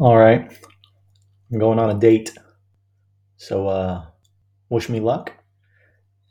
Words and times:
All 0.00 0.16
right, 0.16 0.50
I'm 1.52 1.58
going 1.58 1.78
on 1.78 1.94
a 1.94 2.00
date. 2.00 2.32
So, 3.36 3.68
uh, 3.68 4.06
wish 4.70 4.88
me 4.88 4.98
luck 4.98 5.30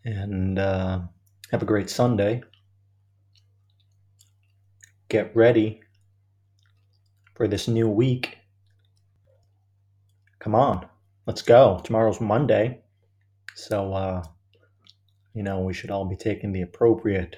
and 0.03 0.57
uh, 0.57 1.01
have 1.51 1.61
a 1.61 1.67
great 1.67 1.87
Sunday. 1.87 2.41
Get 5.07 5.35
ready 5.35 5.81
for 7.35 7.47
this 7.47 7.67
new 7.67 7.87
week. 7.87 8.39
Come 10.39 10.55
on, 10.55 10.87
let's 11.27 11.43
go. 11.43 11.79
Tomorrow's 11.83 12.19
Monday. 12.19 12.81
So, 13.53 13.93
uh, 13.93 14.23
you 15.35 15.43
know, 15.43 15.59
we 15.59 15.75
should 15.75 15.91
all 15.91 16.05
be 16.05 16.15
taking 16.15 16.53
the 16.53 16.63
appropriate 16.63 17.35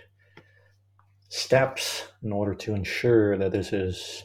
steps 1.27 2.07
in 2.23 2.32
order 2.32 2.55
to 2.55 2.73
ensure 2.73 3.38
that 3.38 3.52
this 3.52 3.73
is, 3.73 4.23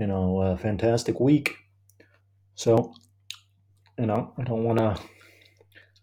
you 0.00 0.06
know, 0.06 0.40
a 0.40 0.56
fantastic 0.56 1.20
week. 1.20 1.54
So, 2.54 2.94
you 3.98 4.06
know, 4.06 4.32
I 4.38 4.44
don't 4.44 4.64
want 4.64 4.78
to 4.78 4.98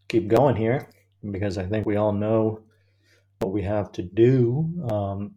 keep 0.07 0.27
going 0.27 0.55
here 0.55 0.87
because 1.31 1.57
I 1.57 1.65
think 1.65 1.87
we 1.87 1.95
all 1.95 2.13
know 2.13 2.61
what 3.39 3.51
we 3.51 3.63
have 3.63 3.91
to 3.93 4.03
do. 4.03 4.71
Um, 4.89 5.35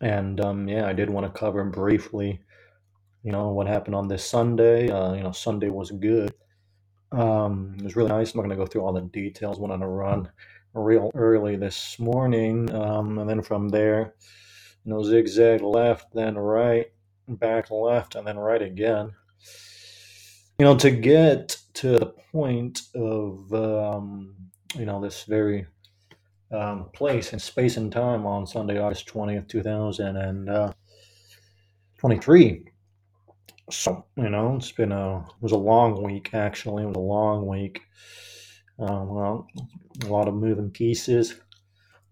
and 0.00 0.40
um, 0.40 0.68
yeah, 0.68 0.86
I 0.86 0.94
did 0.94 1.10
want 1.10 1.26
to 1.32 1.38
cover 1.38 1.62
briefly, 1.64 2.40
you 3.22 3.30
know, 3.30 3.50
what 3.50 3.66
happened 3.66 3.94
on 3.94 4.08
this 4.08 4.24
Sunday. 4.24 4.88
Uh, 4.90 5.12
you 5.12 5.22
know, 5.22 5.32
Sunday 5.32 5.68
was 5.68 5.90
good. 5.90 6.32
Um, 7.12 7.76
it 7.78 7.84
was 7.84 7.94
really 7.94 8.08
nice. 8.08 8.32
I'm 8.32 8.38
not 8.38 8.46
going 8.46 8.56
to 8.58 8.64
go 8.64 8.66
through 8.66 8.86
all 8.86 8.94
the 8.94 9.02
details. 9.02 9.60
Went 9.60 9.72
on 9.72 9.82
a 9.82 9.88
run 9.88 10.30
real 10.72 11.10
early 11.14 11.56
this 11.56 11.98
morning, 11.98 12.74
um, 12.74 13.18
and 13.18 13.28
then 13.28 13.42
from 13.42 13.68
there, 13.68 14.14
you 14.84 14.92
know, 14.92 15.02
zigzag 15.02 15.60
left, 15.60 16.06
then 16.14 16.36
right, 16.36 16.86
back 17.36 17.70
left, 17.70 18.14
and 18.14 18.26
then 18.26 18.38
right 18.38 18.62
again. 18.62 19.12
You 20.58 20.66
know, 20.66 20.76
to 20.76 20.90
get 20.90 21.56
to 21.74 21.98
the 21.98 22.06
point 22.32 22.82
of 22.94 23.52
um, 23.52 24.34
you 24.78 24.86
know 24.86 25.00
this 25.00 25.24
very 25.24 25.66
um, 26.52 26.90
place 26.94 27.32
and 27.32 27.40
space 27.40 27.76
and 27.76 27.90
time 27.90 28.26
on 28.26 28.46
Sunday, 28.46 28.78
August 28.78 29.06
twentieth, 29.06 29.48
two 29.48 29.62
thousand 29.62 30.16
and 30.16 30.48
uh, 30.48 30.72
twenty-three. 31.98 32.64
So 33.70 34.04
you 34.16 34.28
know, 34.28 34.56
it's 34.56 34.72
been 34.72 34.92
a 34.92 35.20
it 35.20 35.42
was 35.42 35.52
a 35.52 35.56
long 35.56 36.02
week. 36.02 36.30
Actually, 36.34 36.84
it 36.84 36.86
was 36.86 36.96
a 36.96 37.00
long 37.00 37.46
week. 37.46 37.80
Um, 38.78 39.08
well, 39.08 39.46
a 40.04 40.06
lot 40.08 40.28
of 40.28 40.34
moving 40.34 40.70
pieces, 40.70 41.36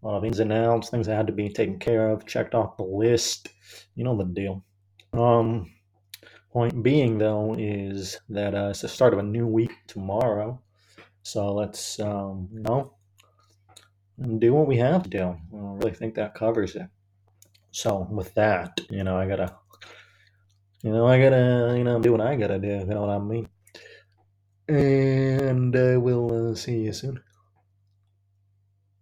a 0.02 0.06
lot 0.06 0.18
of 0.18 0.24
ins 0.24 0.40
and 0.40 0.52
outs, 0.52 0.90
things 0.90 1.06
that 1.06 1.16
had 1.16 1.26
to 1.26 1.32
be 1.32 1.48
taken 1.48 1.78
care 1.78 2.10
of, 2.10 2.26
checked 2.26 2.54
off 2.54 2.76
the 2.76 2.84
list. 2.84 3.48
You 3.94 4.04
know 4.04 4.16
the 4.16 4.24
deal. 4.24 4.64
Um, 5.12 5.70
point 6.52 6.82
being 6.82 7.18
though 7.18 7.54
is 7.58 8.18
that 8.28 8.54
uh, 8.54 8.68
it's 8.70 8.80
the 8.80 8.88
start 8.88 9.12
of 9.12 9.18
a 9.18 9.24
new 9.24 9.46
week 9.46 9.72
tomorrow. 9.86 10.60
So 11.22 11.52
let's 11.52 12.00
um, 12.00 12.48
you 12.52 12.60
know 12.60 12.94
do 14.38 14.52
what 14.52 14.66
we 14.66 14.76
have 14.76 15.02
to 15.04 15.10
do. 15.10 15.22
I 15.22 15.36
really 15.52 15.92
think 15.94 16.14
that 16.14 16.34
covers 16.34 16.76
it. 16.76 16.86
So 17.72 18.06
with 18.10 18.34
that, 18.34 18.80
you 18.90 19.04
know, 19.04 19.16
I 19.16 19.26
gotta, 19.26 19.54
you 20.82 20.90
know, 20.90 21.06
I 21.06 21.22
gotta, 21.22 21.74
you 21.76 21.84
know, 21.84 22.00
do 22.00 22.12
what 22.12 22.20
I 22.20 22.36
gotta 22.36 22.58
do. 22.58 22.68
You 22.68 22.84
know 22.84 23.02
what 23.02 23.10
I 23.10 23.18
mean? 23.18 23.48
And 24.68 25.74
uh, 25.74 25.98
we'll 26.00 26.52
uh, 26.52 26.54
see 26.54 26.80
you 26.80 26.92
soon. 26.92 27.20